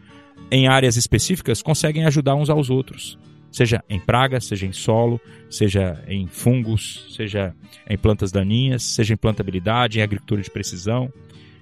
[0.51, 3.19] em áreas específicas, conseguem ajudar uns aos outros.
[3.51, 7.55] Seja em praga, seja em solo, seja em fungos, seja
[7.89, 11.13] em plantas daninhas, seja em plantabilidade, em agricultura de precisão,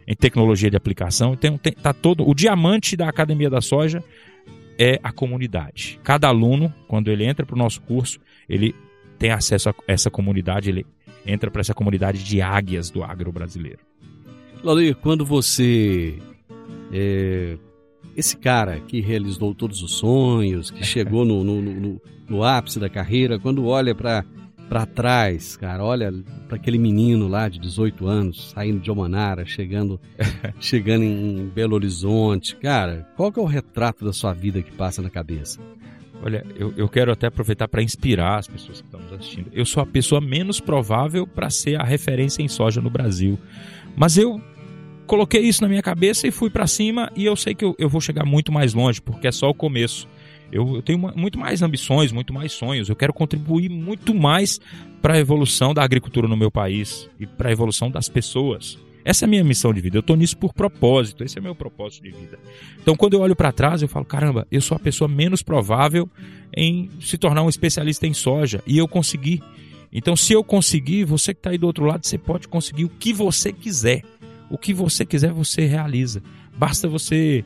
[0.06, 1.34] em tecnologia de aplicação.
[1.34, 4.02] Tem, tem, tá todo, o diamante da Academia da Soja
[4.78, 5.98] é a comunidade.
[6.04, 8.74] Cada aluno, quando ele entra para o nosso curso, ele
[9.18, 10.86] tem acesso a essa comunidade, ele
[11.26, 13.80] entra para essa comunidade de águias do agro brasileiro.
[14.62, 16.18] Laudir, quando você.
[16.92, 17.56] é,
[18.18, 22.88] esse cara que realizou todos os sonhos, que chegou no, no, no- no ápice da
[22.88, 24.24] carreira, quando olha pra
[24.68, 26.12] para trás, cara, olha
[26.46, 29.98] para aquele menino lá de 18 anos, saindo de Omanara, chegando,
[30.60, 35.00] chegando em Belo Horizonte, cara, qual que é o retrato da sua vida que passa
[35.00, 35.58] na cabeça?
[36.22, 39.48] Olha, eu, eu quero até aproveitar para inspirar as pessoas que estão nos assistindo.
[39.54, 43.38] Eu sou a pessoa menos provável para ser a referência em soja no Brasil.
[43.96, 44.38] Mas eu
[45.08, 47.88] coloquei isso na minha cabeça e fui para cima e eu sei que eu, eu
[47.88, 50.06] vou chegar muito mais longe, porque é só o começo.
[50.52, 52.88] Eu, eu tenho uma- muito mais ambições, muito mais sonhos.
[52.88, 54.60] Eu quero contribuir muito mais
[55.02, 58.78] para a evolução da agricultura no meu país e para a evolução das pessoas.
[59.04, 59.96] Essa é a minha missão de vida.
[59.96, 61.24] Eu estou nisso por propósito.
[61.24, 62.38] Esse é meu propósito de vida.
[62.80, 66.08] Então, quando eu olho para trás, eu falo: caramba, eu sou a pessoa menos provável
[66.54, 68.62] em se tornar um especialista em soja.
[68.66, 69.42] E eu consegui.
[69.92, 72.90] Então, se eu conseguir, você que está aí do outro lado, você pode conseguir o
[72.90, 74.02] que você quiser.
[74.50, 76.22] O que você quiser, você realiza.
[76.56, 77.44] Basta você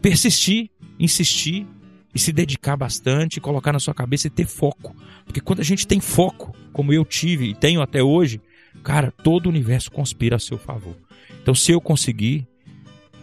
[0.00, 1.66] persistir, insistir
[2.14, 4.96] e se dedicar bastante, colocar na sua cabeça e ter foco.
[5.24, 8.40] Porque quando a gente tem foco, como eu tive e tenho até hoje,
[8.82, 10.96] cara, todo o universo conspira a seu favor.
[11.42, 12.46] Então, se eu conseguir,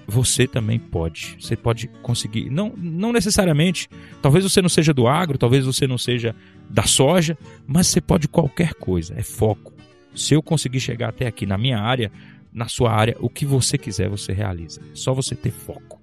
[0.07, 1.37] você também pode.
[1.39, 2.49] Você pode conseguir.
[2.49, 3.89] Não, não necessariamente.
[4.21, 6.35] Talvez você não seja do agro, talvez você não seja
[6.69, 9.13] da soja, mas você pode qualquer coisa.
[9.17, 9.73] É foco.
[10.15, 12.11] Se eu conseguir chegar até aqui na minha área,
[12.53, 14.81] na sua área, o que você quiser, você realiza.
[14.81, 16.01] É só você ter foco.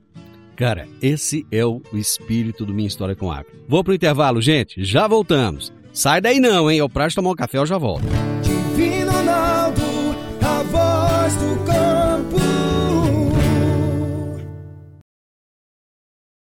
[0.56, 3.52] Cara, esse é o espírito do Minha História com Agro.
[3.66, 5.72] Vou pro intervalo, gente, já voltamos.
[5.92, 6.78] Sai daí não, hein?
[6.78, 8.04] Eu prazo tomar um café, eu já volto.
[8.42, 9.82] Divino Ronaldo,
[10.42, 12.40] a voz do campo.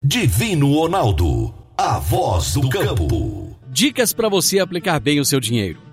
[0.03, 3.57] Divino Ronaldo, a voz do campo.
[3.69, 5.92] Dicas para você aplicar bem o seu dinheiro.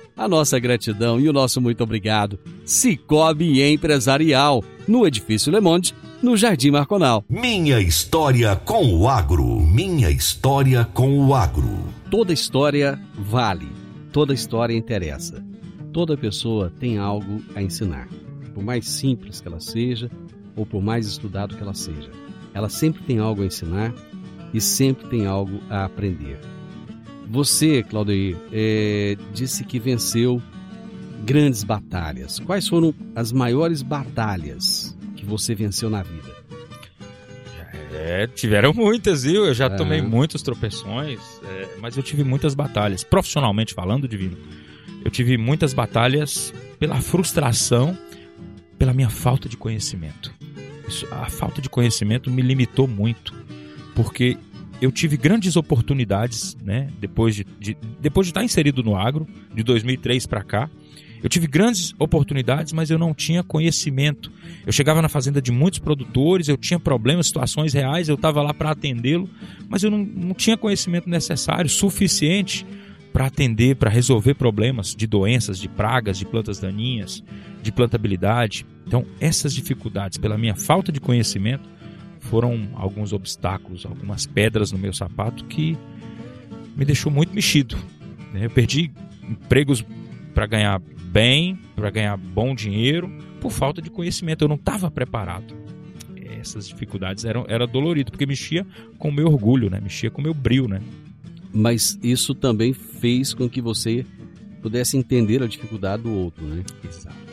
[0.15, 2.39] a nossa gratidão e o nosso muito obrigado.
[2.65, 7.23] Cicobi Empresarial, no Edifício Le Monde, no Jardim Marconal.
[7.27, 9.59] Minha história com o agro.
[9.61, 11.85] Minha história com o agro.
[12.09, 13.67] Toda história vale,
[14.11, 15.43] toda história interessa.
[15.91, 18.07] Toda pessoa tem algo a ensinar,
[18.53, 20.09] por mais simples que ela seja
[20.55, 22.11] ou por mais estudado que ela seja.
[22.53, 23.93] Ela sempre tem algo a ensinar
[24.53, 26.39] e sempre tem algo a aprender.
[27.31, 30.41] Você, Claudio, é, disse que venceu
[31.23, 32.39] grandes batalhas.
[32.39, 36.29] Quais foram as maiores batalhas que você venceu na vida?
[37.93, 39.45] É, tiveram muitas, viu?
[39.45, 39.69] Eu já É.
[39.69, 43.01] tomei muitos tropeções, é, mas eu tive muitas batalhas.
[43.03, 44.37] Profissionalmente falando, Divino,
[45.05, 47.97] eu tive muitas batalhas pela frustração,
[48.77, 50.33] pela minha falta de conhecimento.
[50.85, 53.33] Isso- a falta de conhecimento me limitou muito,
[53.95, 54.37] porque
[54.81, 56.89] eu tive grandes oportunidades, né?
[56.99, 60.69] Depois de, de- depois de estar inserido no agro, de 2003 para cá,
[61.23, 64.31] Eu tive grandes oportunidades, mas eu não tinha conhecimento.
[64.65, 68.55] Eu chegava na fazenda de muitos produtores, eu tinha problemas, situações reais, eu estava lá
[68.55, 69.29] para atendê-lo,
[69.69, 72.65] mas eu não, não tinha conhecimento necessário, suficiente
[73.13, 77.23] para atender, para resolver problemas de doenças, de pragas, de plantas daninhas,
[77.61, 78.65] de plantabilidade.
[78.87, 81.69] Então, essas dificuldades, pela minha falta de conhecimento,
[82.21, 85.77] foram alguns obstáculos, algumas pedras no meu sapato que
[86.75, 87.75] me deixou muito mexido.
[88.31, 88.45] né?
[88.45, 88.91] Eu perdi
[89.29, 89.83] empregos
[90.33, 94.43] para ganhar bem, para ganhar bom dinheiro, por falta de conhecimento.
[94.43, 95.53] Eu não estava preparado.
[96.39, 98.65] Essas dificuldades eram era dolorido, porque mexia
[98.97, 99.79] com o meu orgulho, né?
[99.81, 100.81] Mexia com o meu brilho, né?
[101.53, 104.05] Mas isso também fez com que você
[104.61, 106.63] pudesse entender a dificuldade do outro, né?
[106.87, 107.30] Exato.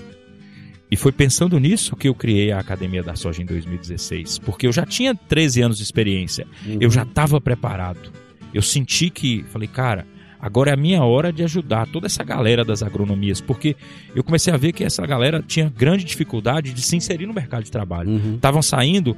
[0.90, 4.72] E foi pensando nisso que eu criei a Academia da Soja em 2016, porque eu
[4.72, 6.78] já tinha 13 anos de experiência, Uhum.
[6.80, 8.10] eu já estava preparado.
[8.54, 10.06] Eu senti que, falei, cara,
[10.40, 13.76] agora é a minha hora de ajudar toda essa galera das agronomias, porque
[14.14, 17.64] eu comecei a ver que essa galera tinha grande dificuldade de se inserir no mercado
[17.64, 18.08] de trabalho.
[18.08, 18.34] Uhum.
[18.36, 19.16] Estavam saindo u-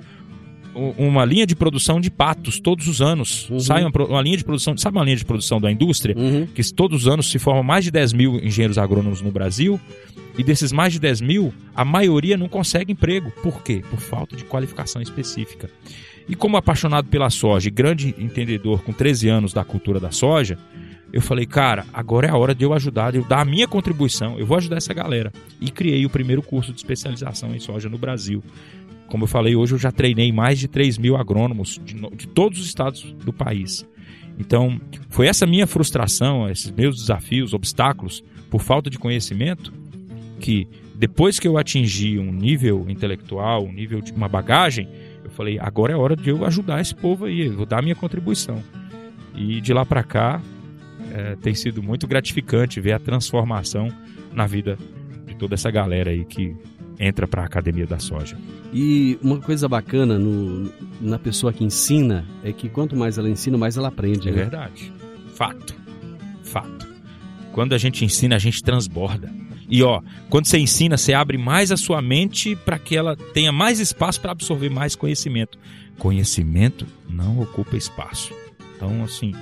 [0.74, 3.48] uma linha de produção de patos todos os anos.
[3.50, 3.60] Uhum.
[3.60, 6.16] Sai uma, uma linha de produção, sabe uma linha de produção da indústria?
[6.16, 6.46] Uhum.
[6.46, 9.80] que todos os anos se formam mais de 10 mil engenheiros agrônomos no Brasil,
[10.38, 13.30] e desses mais de 10 mil, a maioria não consegue emprego.
[13.42, 13.82] Por quê?
[13.90, 15.68] Por falta de qualificação específica.
[16.28, 20.56] E como apaixonado pela soja e grande entendedor com 13 anos da cultura da soja,
[21.12, 23.66] eu falei, cara, agora é a hora de eu ajudar, de eu dar a minha
[23.66, 25.32] contribuição, eu vou ajudar essa galera.
[25.60, 28.42] E criei o primeiro curso de especialização em soja no Brasil.
[29.08, 32.60] Como eu falei, hoje eu já treinei mais de 3 mil agrônomos de, de todos
[32.60, 33.84] os estados do país.
[34.38, 39.72] Então, foi essa minha frustração, esses meus desafios, obstáculos, por falta de conhecimento,
[40.38, 44.88] que depois que eu atingi um nível intelectual, um nível de uma bagagem,
[45.24, 47.82] eu falei, agora é hora de eu ajudar esse povo aí, eu vou dar a
[47.82, 48.62] minha contribuição.
[49.34, 50.40] E de lá para cá,
[51.10, 53.88] eh, tem sido muito gratificante ver a transformação
[54.32, 54.78] na vida
[55.26, 56.54] de toda essa galera aí que
[56.98, 58.36] entra para a Academia da Soja.
[58.72, 60.70] E uma coisa bacana no-
[61.00, 64.28] na pessoa que ensina é que quanto mais ela ensina, mais ela aprende.
[64.28, 64.36] É né?
[64.36, 64.92] verdade.
[65.34, 65.74] Fato.
[66.44, 66.86] Fato.
[67.52, 69.32] Quando a gente ensina, a gente transborda.
[69.68, 73.50] E ó, quando você ensina, você abre mais a sua mente para que ela tenha
[73.52, 75.58] mais espaço para absorver mais conhecimento.
[75.98, 78.32] Conhecimento não ocupa espaço.
[78.76, 79.32] Então, assim,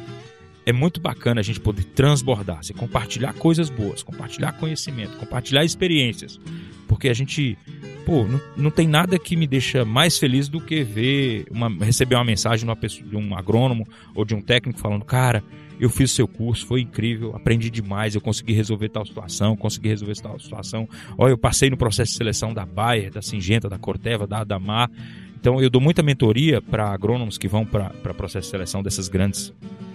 [0.69, 6.39] é muito bacana a gente poder transbordar, se compartilhar coisas boas, compartilhar conhecimento, compartilhar experiências.
[6.87, 7.57] Porque a gente,
[8.05, 12.17] pô, não, não tem nada que me deixa mais feliz do que ver uma, receber
[12.17, 15.43] uma mensagem de, uma pessoa, de um agrônomo ou de um técnico falando, cara,
[15.81, 20.21] eu fiz seu curso, foi incrível, aprendi demais, eu consegui resolver tal situação, consegui resolver
[20.21, 20.87] tal situação.
[21.17, 24.91] Olha, eu passei no processo de seleção da Bayer, da Singenta, da Corteva, da Adamar.
[25.41, 29.53] Então eu dou muita mentoria para agrônomos que vão para processo de seleção dessas grandes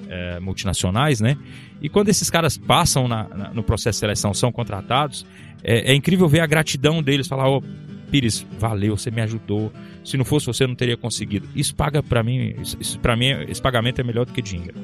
[0.09, 1.35] eh, multinacionais, né?
[1.81, 5.25] E quando esses caras passam na- na- no processo de seleção, são contratados,
[5.63, 7.63] é, é incrível ver a gratidão deles, falar, ô
[8.11, 9.73] Pires, valeu, você me ajudou.
[10.05, 11.47] Se não fosse você, eu não teria conseguido.
[11.55, 14.75] Isso paga para mim, isso, isso para mim, esse pagamento é melhor do que dinheiro.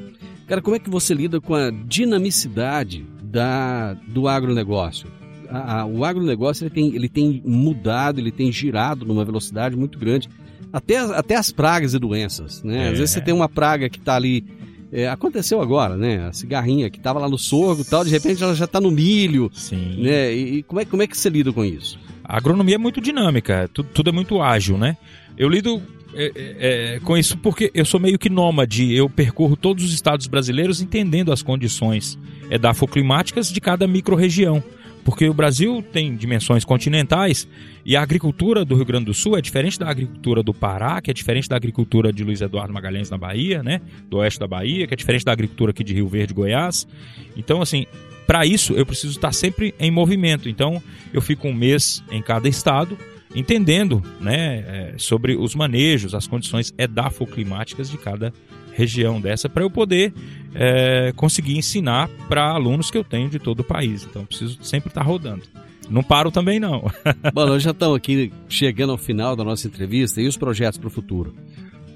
[0.47, 5.07] Cara, como é que você lida com a dinamicidade da, do agronegócio?
[5.51, 9.97] A- a- o agronegócio ele tem, ele tem mudado, ele tem girado numa velocidade muito
[9.97, 10.29] grande.
[10.71, 12.85] Até, as- até as pragas e doenças, né?
[12.85, 12.89] É.
[12.89, 14.43] Às vezes você tem uma praga que está ali.
[14.91, 16.25] é, aconteceu agora, né?
[16.27, 19.51] A cigarrinha que estava lá no sorgo tal, de repente ela já está no milho,
[19.53, 20.01] Sim.
[20.01, 20.33] né?
[20.33, 21.99] E, como, é, como é que você lida com isso?
[22.23, 24.97] A agronomia é muito dinâmica, tudo, tudo é muito ágil, né?
[25.37, 25.79] Eu lido
[26.15, 29.93] é, é, é, com isso porque eu sou meio que nômade, eu percorro todos os
[29.93, 32.17] estados brasileiros entendendo as condições
[32.49, 34.63] é, dafoclimáticas de cada microrregião.
[35.03, 37.47] Porque o Brasil tem dimensões continentais
[37.85, 41.09] e a agricultura do Rio Grande do Sul é diferente da agricultura do Pará, que
[41.09, 43.81] é diferente da agricultura de Luiz Eduardo Magalhães na Bahia, né?
[44.09, 46.87] Do oeste da Bahia, que é diferente da agricultura aqui de Rio Verde, Goiás.
[47.35, 47.85] Então, assim,
[48.27, 50.47] para isso eu preciso estar sempre em movimento.
[50.47, 50.81] Então,
[51.13, 52.97] eu fico um mês em cada estado
[53.33, 58.33] entendendo né, é, sobre os manejos, as condições edafoclimáticas de cada
[58.79, 60.13] região dessa para eu poder
[60.55, 64.07] é, conseguir ensinar para alunos que eu tenho de todo o país.
[64.09, 65.43] Então, preciso sempre estar rodando.
[65.89, 66.89] Não paro também não.
[67.33, 70.87] Bom, nós já estamos aqui chegando ao final da nossa entrevista e os projetos para
[70.87, 71.35] o futuro.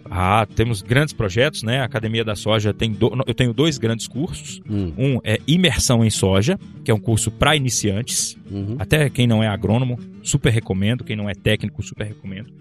[0.10, 1.80] Ah, temos grandes projetos, né?
[1.80, 3.12] A Academia da Soja tem do...
[3.26, 4.62] eu tenho dois grandes cursos.
[4.69, 8.38] Hum, Um é imersão em soja, que é um curso para iniciantes.
[8.52, 8.76] uhum.
[8.78, 11.04] Até quem não é agrônomo, super recomendo.
[11.04, 12.51] Quem não é técnico, super recomendo.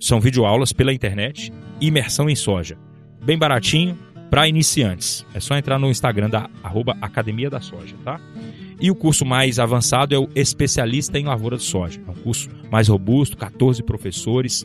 [0.00, 2.78] São videoaulas pela internet, imersão em soja.
[3.26, 3.98] Bem baratinho,
[4.30, 5.26] para iniciantes.
[5.34, 8.20] É só entrar no Instagram da arroba Academia da Soja, tá?
[8.80, 12.00] E o curso mais avançado é o Especialista em Lavoura de Soja.
[12.06, 14.64] É um curso mais robusto, 14 professores,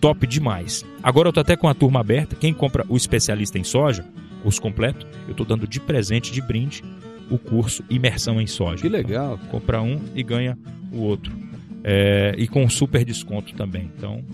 [0.00, 0.86] top demais.
[1.02, 2.34] Agora eu tô até com a turma aberta.
[2.34, 4.06] Quem compra o Especialista em Soja,
[4.42, 6.82] curso completo, eu tô dando de presente, de brinde,
[7.30, 8.80] o curso Imersão em Soja.
[8.80, 9.34] Que legal.
[9.34, 10.56] Então, compra um e ganha
[10.90, 11.30] o outro.
[11.84, 13.90] É, e com super desconto também.
[13.98, 14.24] Então,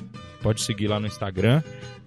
[0.43, 1.63] pode seguir lá no Instagram.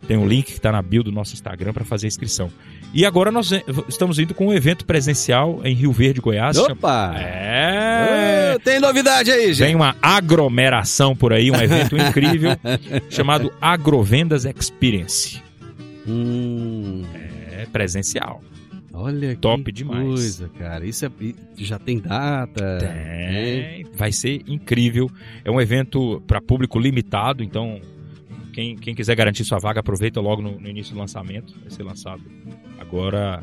[0.08, 2.52] Tem um link que está na bio do nosso Instagram para fazer a inscrição.
[2.94, 3.52] E agora nós
[3.88, 6.58] estamos indo com um evento presencial em Rio Verde, Goiás.
[6.58, 7.14] Opa!
[7.18, 8.58] É!
[8.64, 9.68] tem novidade aí, gente.
[9.68, 12.52] Tem uma aglomeração por aí, um evento incrível
[13.10, 15.42] chamado Agrovendas Experience.
[16.08, 17.04] Hum.
[17.52, 18.42] É presencial.
[18.94, 20.04] Olha Top que demais.
[20.04, 20.86] coisa, cara.
[20.86, 21.10] Isso é,
[21.58, 22.78] já tem data?
[22.80, 23.86] Tem.
[23.94, 25.10] Vai ser incrível.
[25.46, 27.80] É um evento para público limitado, então
[28.52, 31.54] quem, quem quiser garantir sua vaga, aproveita logo no, no início do lançamento.
[31.62, 32.22] Vai ser lançado
[32.80, 33.42] agora.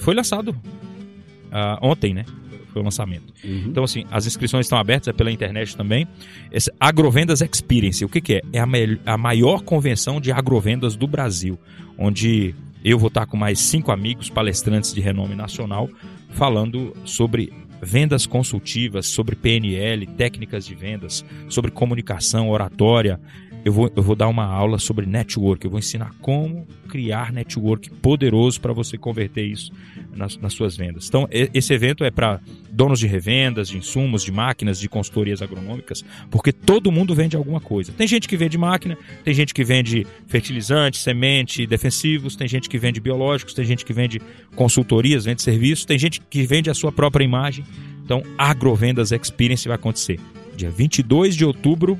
[0.00, 2.24] Foi lançado uh, ontem, né?
[2.72, 3.32] Foi o lançamento.
[3.42, 3.64] Uhum.
[3.66, 6.06] Então, assim, as inscrições estão abertas é pela internet também.
[6.52, 8.42] Esse Agrovendas Experience, o que, que é?
[8.52, 8.66] É a,
[9.06, 11.58] a maior convenção de agrovendas do Brasil,
[11.98, 15.88] onde eu vou estar com mais cinco amigos palestrantes de renome nacional
[16.30, 23.18] falando sobre vendas consultivas, sobre PNL, técnicas de vendas, sobre comunicação, oratória,
[23.64, 25.64] eu vou, eu vou dar uma aula sobre network.
[25.64, 29.70] Eu vou ensinar como criar network poderoso para você converter isso
[30.14, 31.06] nas, nas, suas vendas.
[31.08, 32.40] Então, esse evento é para
[32.70, 37.60] donos de revendas, de insumos, de máquinas, de consultorias agronômicas, porque todo mundo vende alguma
[37.60, 37.92] coisa.
[37.92, 42.78] Tem gente que vende máquina, tem gente que vende fertilizante, semente, defensivos, tem gente que
[42.78, 44.20] vende biológicos, tem gente que vende
[44.56, 47.64] consultorias, vende serviços, tem gente que vende a sua própria imagem.
[48.04, 50.18] Então, Agrovendas Experience vai acontecer
[50.56, 51.98] dia 22 de outubro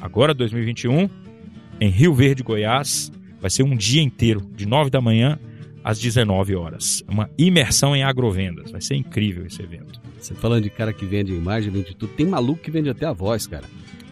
[0.00, 1.08] agora 2021,
[1.80, 3.12] em Rio Verde, Goiás.
[3.40, 5.38] Vai ser um dia inteiro, de 9 da manhã
[5.84, 7.04] às 19 horas.
[7.08, 8.72] Uma imersão em agrovendas.
[8.72, 10.00] Vai ser incrível esse evento.
[10.18, 12.12] Você falando de cara que vende imagem, vende tudo.
[12.14, 13.64] Tem maluco que vende até a voz, cara.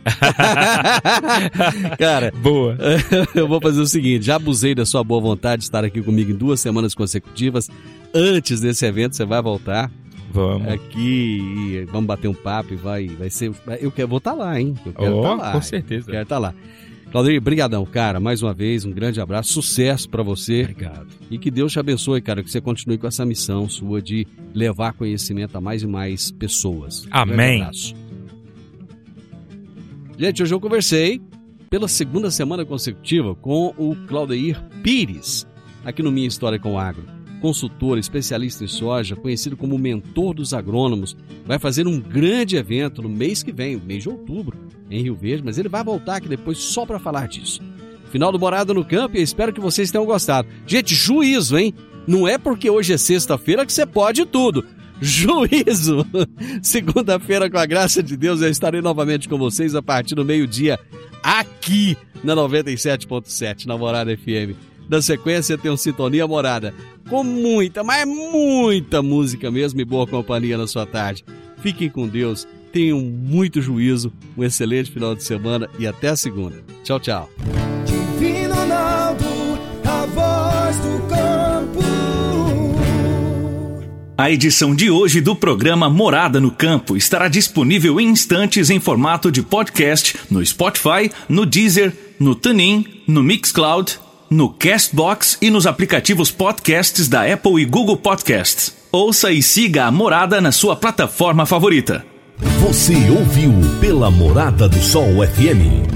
[1.99, 2.77] cara, boa.
[3.35, 6.31] Eu vou fazer o seguinte: já abusei da sua boa vontade de estar aqui comigo
[6.31, 7.69] em duas semanas consecutivas.
[8.15, 9.91] Antes desse evento, você vai voltar.
[10.35, 10.67] Vamos.
[10.67, 13.53] Aqui, vamos bater um papo e vai, vai ser.
[13.81, 14.75] Eu quero, vou estar tá lá, hein?
[14.85, 15.53] Eu quero oh, estar tá lá.
[15.53, 16.11] Com certeza.
[16.11, 16.55] Quero estar tá lá.
[17.13, 18.19] Claudio, brigadão, cara.
[18.19, 20.63] Mais uma vez, um grande abraço, sucesso para você.
[20.63, 21.07] Obrigado.
[21.31, 24.93] E que Deus te abençoe, cara, que você continue com essa missão sua de levar
[24.95, 27.07] conhecimento a mais e mais pessoas.
[27.13, 27.61] Amém.
[27.61, 27.95] Um abraço.
[30.19, 31.23] Gente, hoje eu conversei
[31.71, 35.47] pela segunda semana consecutiva com o Claudeir Pires,
[35.85, 37.14] aqui no Minha História com o Agro
[37.45, 41.15] consultor, especialista em soja, conhecido como mentor dos agrônomos,
[41.45, 44.57] vai fazer um grande evento no mês que vem, mês de outubro,
[44.91, 47.61] em Rio Verde, mas ele vai voltar aqui depois só para falar disso.
[48.11, 50.49] Final do Morada no Campo e espero que vocês tenham gostado.
[50.67, 51.75] Gente, juízo, hein?
[52.07, 54.65] Não é porque hoje é sexta-feira que você pode tudo.
[54.99, 56.07] Juízo!
[56.63, 60.81] Segunda-feira, com a graça de Deus, eu estarei novamente com vocês a partir do meio-dia,
[61.23, 64.74] aqui na 97.7, na Morada FM.
[64.89, 66.75] Da sequência tem um Sintonia Morada,
[67.09, 71.25] com muita, mas muita música mesmo e boa companhia na sua tarde.
[71.63, 76.63] Fiquem com Deus, tenham muito juízo, um excelente final de semana e até a segunda.
[76.83, 77.31] Tchau, tchau.
[77.87, 79.25] Divino Ronaldo,
[79.85, 81.85] a voz do campo.
[84.17, 89.31] A edição de hoje do programa Morada no Campo estará disponível em instantes em formato
[89.33, 94.04] de podcast no Spotify, no Deezer, no TuneIn, no Mixcloud
[94.35, 98.75] no Castbox e nos aplicativos podcasts da Apple e Google Podcasts.
[98.91, 102.05] Ouça e siga a Morada na sua plataforma favorita.
[102.59, 105.87] Você ouviu pela Morada do Sol FM.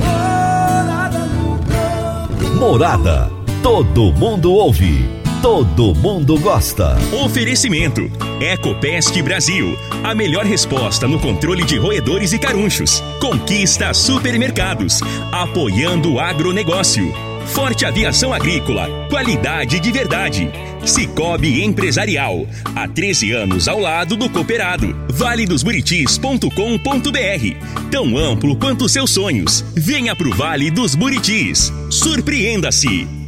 [2.60, 3.28] Morada.
[3.60, 5.04] Todo mundo ouve.
[5.42, 6.96] Todo mundo gosta.
[7.24, 8.08] Oferecimento:
[8.40, 9.76] Ecopest Brasil.
[10.04, 13.02] A melhor resposta no controle de roedores e carunchos.
[13.20, 15.00] Conquista supermercados.
[15.32, 17.27] Apoiando o agronegócio.
[17.52, 20.50] Forte Aviação Agrícola, qualidade de verdade.
[20.84, 24.94] Cicobi Empresarial, há 13 anos ao lado do cooperado.
[25.10, 29.64] valedosburitis.com.br, tão amplo quanto seus sonhos.
[29.74, 31.72] Venha pro Vale dos Buritis.
[31.90, 33.27] Surpreenda-se.